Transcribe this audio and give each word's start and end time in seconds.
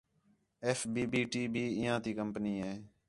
ایف 0.65 0.79
بی-بی 0.93 1.21
ٹی 1.31 1.43
بھی 1.53 1.63
اِنہیاں 1.75 1.99
تی 2.03 2.11
کمپنی 2.19 2.53
ہے 2.61 2.73